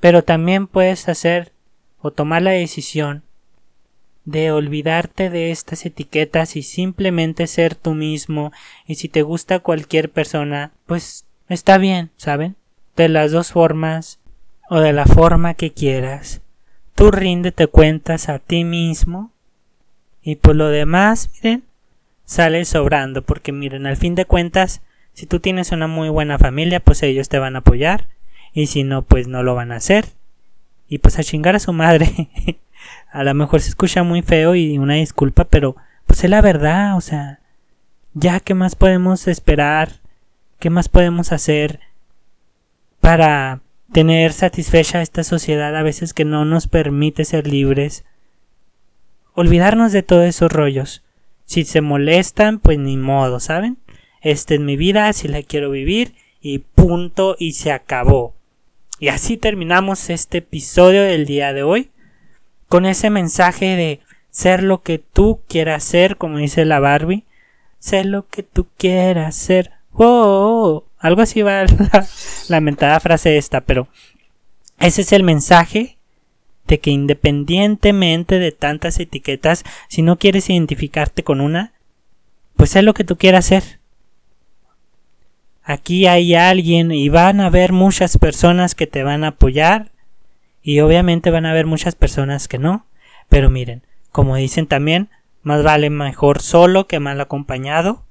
Pero 0.00 0.24
también 0.24 0.66
puedes 0.66 1.10
hacer 1.10 1.52
o 2.00 2.12
tomar 2.12 2.40
la 2.40 2.52
decisión 2.52 3.24
de 4.24 4.52
olvidarte 4.52 5.28
de 5.28 5.50
estas 5.50 5.84
etiquetas 5.84 6.56
y 6.56 6.62
simplemente 6.62 7.46
ser 7.46 7.74
tú 7.74 7.92
mismo 7.92 8.52
y 8.86 8.94
si 8.94 9.10
te 9.10 9.20
gusta 9.20 9.58
cualquier 9.58 10.10
persona, 10.10 10.72
pues 10.86 11.26
está 11.50 11.76
bien, 11.76 12.10
¿saben? 12.16 12.56
De 12.96 13.10
las 13.10 13.32
dos 13.32 13.52
formas 13.52 14.18
o 14.70 14.80
de 14.80 14.94
la 14.94 15.04
forma 15.04 15.52
que 15.52 15.74
quieras. 15.74 16.40
Tú 16.96 17.12
ríndete 17.12 17.68
cuentas 17.68 18.28
a 18.28 18.40
ti 18.40 18.64
mismo 18.64 19.30
y 20.22 20.34
por 20.34 20.56
lo 20.56 20.68
demás, 20.68 21.30
miren, 21.34 21.62
sale 22.24 22.64
sobrando 22.64 23.22
porque 23.22 23.52
miren, 23.52 23.86
al 23.86 23.96
fin 23.96 24.16
de 24.16 24.24
cuentas, 24.24 24.80
si 25.12 25.26
tú 25.26 25.38
tienes 25.38 25.70
una 25.70 25.86
muy 25.86 26.08
buena 26.08 26.38
familia, 26.38 26.80
pues 26.80 27.02
ellos 27.04 27.28
te 27.28 27.38
van 27.38 27.54
a 27.54 27.60
apoyar 27.60 28.08
y 28.52 28.66
si 28.66 28.82
no, 28.82 29.02
pues 29.02 29.28
no 29.28 29.42
lo 29.42 29.54
van 29.54 29.70
a 29.70 29.76
hacer. 29.76 30.06
Y 30.88 30.98
pues 30.98 31.18
a 31.18 31.22
chingar 31.22 31.54
a 31.54 31.60
su 31.60 31.72
madre. 31.72 32.30
a 33.12 33.24
lo 33.24 33.34
mejor 33.34 33.60
se 33.60 33.68
escucha 33.68 34.02
muy 34.02 34.22
feo 34.22 34.54
y 34.54 34.78
una 34.78 34.94
disculpa, 34.94 35.44
pero 35.44 35.76
pues 36.06 36.24
es 36.24 36.30
la 36.30 36.40
verdad, 36.40 36.96
o 36.96 37.00
sea, 37.00 37.40
ya 38.14 38.40
qué 38.40 38.54
más 38.54 38.74
podemos 38.74 39.28
esperar, 39.28 39.92
qué 40.58 40.70
más 40.70 40.88
podemos 40.88 41.32
hacer 41.32 41.80
para 43.00 43.60
tener 43.92 44.32
satisfecha 44.32 45.02
esta 45.02 45.24
sociedad 45.24 45.74
a 45.76 45.82
veces 45.82 46.12
que 46.12 46.24
no 46.24 46.44
nos 46.44 46.66
permite 46.66 47.24
ser 47.24 47.46
libres. 47.46 48.04
Olvidarnos 49.34 49.92
de 49.92 50.02
todos 50.02 50.24
esos 50.24 50.50
rollos. 50.50 51.02
Si 51.44 51.64
se 51.64 51.80
molestan, 51.80 52.58
pues 52.58 52.78
ni 52.78 52.96
modo, 52.96 53.40
¿saben? 53.40 53.78
Esta 54.20 54.54
es 54.54 54.60
mi 54.60 54.76
vida, 54.76 55.08
así 55.08 55.28
la 55.28 55.42
quiero 55.42 55.70
vivir 55.70 56.14
y 56.40 56.58
punto 56.58 57.36
y 57.38 57.52
se 57.52 57.70
acabó. 57.70 58.34
Y 58.98 59.08
así 59.08 59.36
terminamos 59.36 60.10
este 60.10 60.38
episodio 60.38 61.02
del 61.02 61.26
día 61.26 61.52
de 61.52 61.62
hoy 61.62 61.90
con 62.68 62.86
ese 62.86 63.10
mensaje 63.10 63.76
de 63.76 64.00
ser 64.30 64.62
lo 64.62 64.82
que 64.82 64.98
tú 64.98 65.40
quieras 65.48 65.84
ser, 65.84 66.16
como 66.16 66.38
dice 66.38 66.64
la 66.64 66.80
Barbie, 66.80 67.24
ser 67.78 68.06
lo 68.06 68.26
que 68.26 68.42
tú 68.42 68.66
quieras 68.76 69.36
ser. 69.36 69.72
Oh, 69.92 70.84
algo 70.98 71.22
así 71.22 71.42
va 71.42 71.64
la 71.92 72.06
lamentada 72.48 73.00
frase 73.00 73.36
esta, 73.36 73.60
pero 73.62 73.88
ese 74.78 75.02
es 75.02 75.12
el 75.12 75.22
mensaje 75.22 75.98
de 76.66 76.80
que 76.80 76.90
independientemente 76.90 78.38
de 78.38 78.52
tantas 78.52 78.98
etiquetas, 78.98 79.64
si 79.88 80.02
no 80.02 80.18
quieres 80.18 80.50
identificarte 80.50 81.22
con 81.22 81.40
una, 81.40 81.72
pues 82.56 82.74
es 82.76 82.82
lo 82.82 82.94
que 82.94 83.04
tú 83.04 83.16
quieras 83.16 83.46
hacer. 83.46 83.80
Aquí 85.62 86.06
hay 86.06 86.34
alguien 86.34 86.92
y 86.92 87.08
van 87.08 87.40
a 87.40 87.46
haber 87.46 87.72
muchas 87.72 88.18
personas 88.18 88.74
que 88.74 88.86
te 88.86 89.02
van 89.02 89.24
a 89.24 89.28
apoyar 89.28 89.90
y 90.62 90.80
obviamente 90.80 91.30
van 91.30 91.46
a 91.46 91.50
haber 91.50 91.66
muchas 91.66 91.94
personas 91.94 92.48
que 92.48 92.58
no. 92.58 92.86
Pero 93.28 93.50
miren, 93.50 93.82
como 94.10 94.36
dicen 94.36 94.66
también, 94.66 95.10
más 95.42 95.62
vale 95.62 95.90
mejor 95.90 96.40
solo 96.40 96.86
que 96.86 97.00
mal 97.00 97.20
acompañado. 97.20 98.05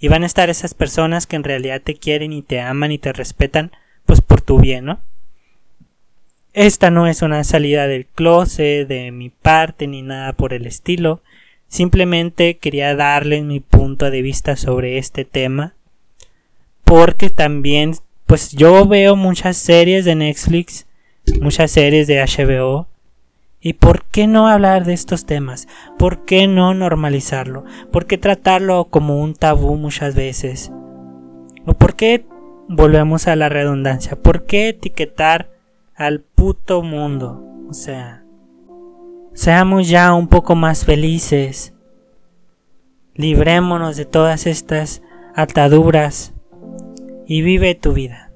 Y 0.00 0.08
van 0.08 0.22
a 0.22 0.26
estar 0.26 0.50
esas 0.50 0.74
personas 0.74 1.26
que 1.26 1.36
en 1.36 1.44
realidad 1.44 1.82
te 1.82 1.94
quieren 1.94 2.32
y 2.32 2.42
te 2.42 2.60
aman 2.60 2.90
y 2.90 2.98
te 2.98 3.12
respetan 3.12 3.70
pues 4.06 4.20
por 4.20 4.40
tu 4.40 4.58
bien, 4.58 4.86
¿no? 4.86 5.00
Esta 6.52 6.90
no 6.90 7.06
es 7.06 7.22
una 7.22 7.44
salida 7.44 7.86
del 7.86 8.06
closet 8.06 8.88
de 8.88 9.12
mi 9.12 9.30
parte 9.30 9.86
ni 9.86 10.02
nada 10.02 10.32
por 10.32 10.52
el 10.52 10.66
estilo. 10.66 11.22
Simplemente 11.68 12.56
quería 12.56 12.96
darles 12.96 13.44
mi 13.44 13.60
punto 13.60 14.10
de 14.10 14.22
vista 14.22 14.56
sobre 14.56 14.98
este 14.98 15.24
tema. 15.24 15.74
Porque 16.82 17.30
también, 17.30 17.94
pues 18.26 18.50
yo 18.50 18.86
veo 18.86 19.14
muchas 19.14 19.58
series 19.58 20.04
de 20.04 20.16
Netflix, 20.16 20.86
muchas 21.40 21.70
series 21.70 22.08
de 22.08 22.20
HBO. 22.20 22.88
¿Y 23.62 23.74
por 23.74 24.04
qué 24.04 24.26
no 24.26 24.48
hablar 24.48 24.86
de 24.86 24.94
estos 24.94 25.26
temas? 25.26 25.68
¿Por 25.98 26.24
qué 26.24 26.46
no 26.46 26.72
normalizarlo? 26.72 27.64
¿Por 27.92 28.06
qué 28.06 28.16
tratarlo 28.16 28.86
como 28.86 29.20
un 29.20 29.34
tabú 29.34 29.76
muchas 29.76 30.14
veces? 30.14 30.72
¿O 31.66 31.74
por 31.74 31.94
qué 31.94 32.24
volvemos 32.68 33.28
a 33.28 33.36
la 33.36 33.50
redundancia? 33.50 34.16
¿Por 34.16 34.46
qué 34.46 34.70
etiquetar 34.70 35.50
al 35.94 36.20
puto 36.20 36.82
mundo? 36.82 37.44
O 37.68 37.74
sea, 37.74 38.24
seamos 39.34 39.90
ya 39.90 40.14
un 40.14 40.28
poco 40.28 40.54
más 40.54 40.86
felices. 40.86 41.74
Librémonos 43.14 43.98
de 43.98 44.06
todas 44.06 44.46
estas 44.46 45.02
ataduras 45.34 46.32
y 47.26 47.42
vive 47.42 47.74
tu 47.74 47.92
vida. 47.92 48.29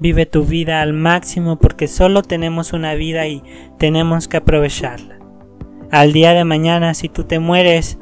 Vive 0.00 0.26
tu 0.26 0.44
vida 0.44 0.82
al 0.82 0.92
máximo 0.92 1.56
porque 1.56 1.86
solo 1.86 2.22
tenemos 2.22 2.72
una 2.72 2.94
vida 2.94 3.26
y 3.28 3.42
tenemos 3.78 4.26
que 4.26 4.38
aprovecharla. 4.38 5.18
Al 5.92 6.12
día 6.12 6.32
de 6.32 6.44
mañana, 6.44 6.94
si 6.94 7.08
tú 7.08 7.24
te 7.24 7.38
mueres, 7.38 7.98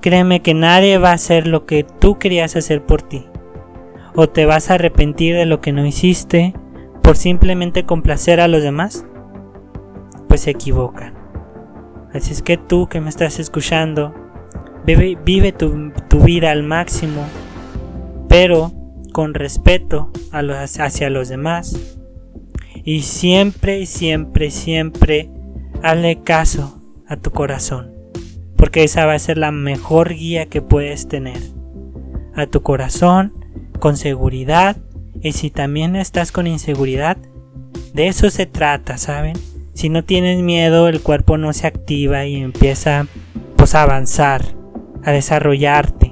créeme 0.00 0.40
que 0.40 0.54
nadie 0.54 0.96
va 0.98 1.10
a 1.10 1.14
hacer 1.14 1.46
lo 1.46 1.66
que 1.66 1.84
tú 1.84 2.18
querías 2.18 2.56
hacer 2.56 2.84
por 2.86 3.02
ti 3.02 3.26
o 4.14 4.28
te 4.28 4.46
vas 4.46 4.70
a 4.70 4.74
arrepentir 4.74 5.34
de 5.34 5.46
lo 5.46 5.60
que 5.60 5.72
no 5.72 5.84
hiciste 5.84 6.54
por 7.02 7.16
simplemente 7.16 7.84
complacer 7.84 8.40
a 8.40 8.48
los 8.48 8.62
demás? 8.62 9.04
Pues 10.28 10.42
se 10.42 10.50
equivocan. 10.50 11.14
Así 12.12 12.32
es 12.32 12.42
que 12.42 12.56
tú 12.56 12.86
que 12.86 13.00
me 13.00 13.08
estás 13.08 13.38
escuchando, 13.40 14.14
vive, 14.86 15.52
tu, 15.52 15.92
vida 16.24 16.52
al 16.52 16.62
máximo, 16.62 17.24
pero 18.28 18.72
con 19.14 19.32
respeto 19.32 20.10
hacia 20.32 21.08
los 21.08 21.28
demás. 21.28 21.78
Y 22.84 23.02
siempre, 23.02 23.86
siempre, 23.86 24.50
siempre 24.50 25.30
hazle 25.84 26.20
caso 26.22 26.82
a 27.06 27.16
tu 27.16 27.30
corazón, 27.30 27.94
porque 28.56 28.82
esa 28.82 29.06
va 29.06 29.14
a 29.14 29.18
ser 29.20 29.38
la 29.38 29.52
mejor 29.52 30.14
guía 30.14 30.46
que 30.46 30.62
puedes 30.62 31.06
tener. 31.06 31.38
A 32.34 32.46
tu 32.46 32.62
corazón 32.62 33.32
con 33.78 33.96
seguridad 33.96 34.76
y 35.22 35.30
si 35.30 35.50
también 35.50 35.94
estás 35.94 36.32
con 36.32 36.48
inseguridad, 36.48 37.16
de 37.94 38.08
eso 38.08 38.28
se 38.30 38.46
trata, 38.46 38.98
¿saben? 38.98 39.36
Si 39.74 39.90
no 39.90 40.02
tienes 40.02 40.42
miedo, 40.42 40.88
el 40.88 41.00
cuerpo 41.00 41.38
no 41.38 41.52
se 41.52 41.68
activa 41.68 42.26
y 42.26 42.36
empieza 42.36 43.06
pues 43.54 43.76
a 43.76 43.82
avanzar, 43.82 44.44
a 45.04 45.12
desarrollarte. 45.12 46.03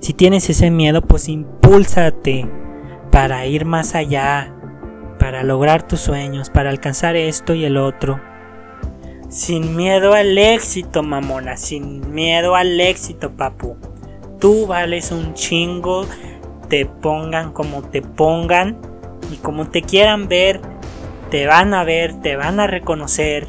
Si 0.00 0.12
tienes 0.12 0.48
ese 0.50 0.70
miedo, 0.70 1.02
pues 1.02 1.28
impúlsate 1.28 2.48
para 3.10 3.46
ir 3.46 3.64
más 3.64 3.94
allá, 3.94 4.54
para 5.18 5.42
lograr 5.42 5.86
tus 5.86 6.00
sueños, 6.00 6.50
para 6.50 6.70
alcanzar 6.70 7.16
esto 7.16 7.54
y 7.54 7.64
el 7.64 7.76
otro. 7.76 8.20
Sin 9.28 9.76
miedo 9.76 10.12
al 10.12 10.36
éxito, 10.36 11.02
mamona, 11.02 11.56
sin 11.56 12.12
miedo 12.12 12.54
al 12.54 12.80
éxito, 12.80 13.30
papu. 13.30 13.76
Tú 14.38 14.66
vales 14.66 15.12
un 15.12 15.34
chingo 15.34 16.06
te 16.72 16.86
pongan 16.86 17.52
como 17.52 17.82
te 17.82 18.00
pongan 18.00 18.78
y 19.30 19.36
como 19.36 19.68
te 19.68 19.82
quieran 19.82 20.26
ver, 20.26 20.58
te 21.30 21.46
van 21.46 21.74
a 21.74 21.84
ver, 21.84 22.18
te 22.22 22.34
van 22.34 22.60
a 22.60 22.66
reconocer 22.66 23.46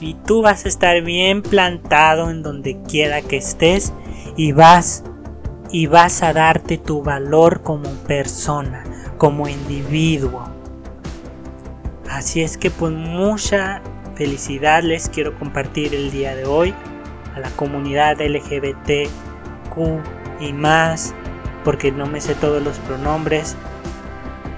y 0.00 0.14
tú 0.14 0.40
vas 0.40 0.64
a 0.64 0.68
estar 0.68 1.02
bien 1.02 1.42
plantado 1.42 2.30
en 2.30 2.44
donde 2.44 2.80
quiera 2.82 3.22
que 3.22 3.38
estés 3.38 3.92
y 4.36 4.52
vas 4.52 5.02
y 5.74 5.88
vas 5.88 6.22
a 6.22 6.32
darte 6.32 6.78
tu 6.78 7.02
valor 7.02 7.62
como 7.62 7.90
persona, 8.06 8.84
como 9.18 9.48
individuo. 9.48 10.48
Así 12.08 12.42
es 12.42 12.56
que 12.56 12.70
pues 12.70 12.92
mucha 12.92 13.82
felicidad 14.14 14.84
les 14.84 15.08
quiero 15.08 15.36
compartir 15.36 15.92
el 15.96 16.12
día 16.12 16.36
de 16.36 16.44
hoy 16.44 16.72
a 17.34 17.40
la 17.40 17.50
comunidad 17.56 18.20
LGBTQ 18.20 19.76
y 20.38 20.52
más 20.52 21.12
porque 21.64 21.90
no 21.90 22.06
me 22.06 22.20
sé 22.20 22.36
todos 22.36 22.62
los 22.62 22.78
pronombres. 22.78 23.56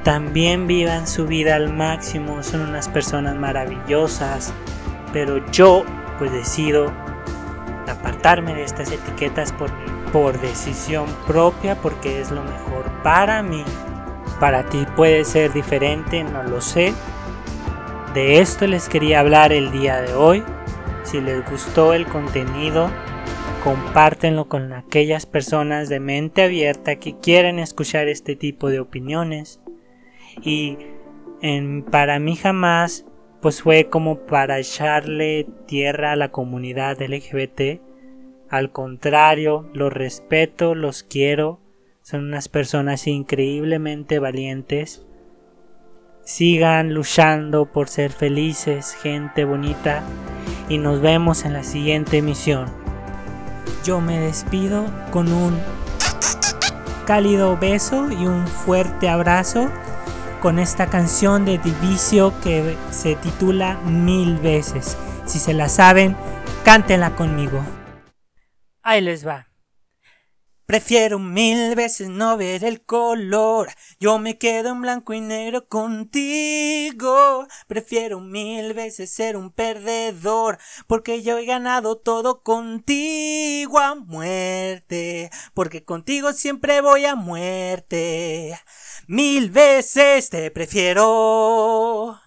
También 0.05 0.67
vivan 0.67 1.07
su 1.07 1.27
vida 1.27 1.55
al 1.55 1.73
máximo, 1.73 2.43
son 2.43 2.61
unas 2.61 2.91
personas 2.91 3.37
maravillosas, 3.37 4.53
pero 5.15 5.51
yo 5.51 5.83
pues 6.19 6.31
decido 6.31 6.93
apartarme 7.89 8.55
de 8.55 8.65
estas 8.65 8.93
etiquetas 8.93 9.53
por, 9.53 9.71
por 10.17 10.41
decisión 10.41 11.05
propia 11.27 11.75
porque 11.75 12.23
es 12.23 12.31
lo 12.31 12.43
mejor 12.43 12.91
para 13.03 13.43
mí. 13.43 13.63
Para 14.41 14.65
ti 14.65 14.87
puede 14.97 15.27
ser 15.27 15.53
diferente, 15.53 16.25
no 16.25 16.43
lo 16.43 16.63
sé. 16.63 16.95
De 18.15 18.39
esto 18.39 18.67
les 18.67 18.89
quería 18.89 19.21
hablar 19.21 19.53
el 19.53 19.71
día 19.73 20.01
de 20.01 20.15
hoy. 20.15 20.43
Si 21.03 21.21
les 21.21 21.47
gustó 21.51 21.93
el 21.93 22.07
contenido, 22.07 22.89
compártenlo 23.63 24.49
con 24.49 24.73
aquellas 24.73 25.27
personas 25.27 25.91
de 25.91 26.01
mente 26.01 26.45
abierta 26.45 26.97
que 26.97 27.21
quieren 27.21 27.59
escuchar 27.59 28.09
este 28.09 28.37
tipo 28.37 28.71
de 28.71 28.81
opiniones. 28.81 29.61
Y 30.41 30.79
para 31.91 32.19
mí 32.21 32.37
jamás 32.37 33.05
pues 33.43 33.61
fue 33.61 33.91
como 33.91 34.21
para 34.21 34.59
echarle 34.61 35.47
tierra 35.67 36.13
a 36.13 36.17
la 36.17 36.31
comunidad 36.31 37.03
LGBT. 37.03 37.86
Al 38.57 38.73
contrario, 38.73 39.69
los 39.75 39.93
respeto, 39.93 40.75
los 40.75 41.03
quiero. 41.03 41.61
Son 42.03 42.25
unas 42.25 42.49
personas 42.49 43.07
increíblemente 43.07 44.19
valientes. 44.19 45.05
Sigan 46.23 46.95
luchando 46.95 47.67
por 47.67 47.89
ser 47.89 48.13
felices, 48.13 48.97
gente 49.03 49.45
bonita. 49.45 50.03
Y 50.69 50.79
nos 50.79 51.01
vemos 51.01 51.45
en 51.45 51.53
la 51.53 51.63
siguiente 51.63 52.19
emisión 52.19 52.87
yo 53.87 54.01
me 54.01 54.19
despido 54.19 54.85
con 55.13 55.33
un 55.33 55.57
cálido 57.07 57.57
beso 57.57 58.11
y 58.11 58.27
un 58.27 58.45
fuerte 58.49 59.09
abrazo 59.09 59.71
con 60.41 60.59
esta 60.59 60.89
canción 60.89 61.45
de 61.45 61.59
Divicio 61.59 62.33
que 62.41 62.77
se 62.91 63.15
titula 63.15 63.79
Mil 63.85 64.39
veces. 64.39 64.97
Si 65.25 65.39
se 65.39 65.55
la 65.55 65.69
saben, 65.69 66.17
cántenla 66.65 67.15
conmigo. 67.15 67.61
Ahí 68.89 69.01
les 69.01 69.27
va. 69.27 69.49
Prefiero 70.65 71.19
mil 71.19 71.75
veces 71.75 72.09
no 72.09 72.37
ver 72.37 72.63
el 72.63 72.85
color. 72.85 73.69
Yo 73.99 74.21
me 74.21 74.39
quedo 74.39 74.69
en 74.71 74.81
blanco 74.81 75.13
y 75.13 75.21
negro 75.21 75.67
contigo. 75.67 77.49
Prefiero 77.67 78.21
mil 78.21 78.75
veces 78.75 79.11
ser 79.11 79.37
un 79.37 79.51
perdedor. 79.51 80.59
Porque 80.87 81.23
yo 81.25 81.37
he 81.39 81.47
ganado 81.47 81.99
todo 81.99 82.45
contigo 82.45 83.81
a 83.81 83.97
muerte. 83.97 85.31
Porque 85.53 85.83
contigo 85.83 86.33
siempre 86.33 86.81
voy 86.81 87.07
a 87.07 87.17
muerte. 87.17 88.57
Mil 89.09 89.51
veces 89.51 90.31
te 90.31 90.53
prefiero. 90.53 92.21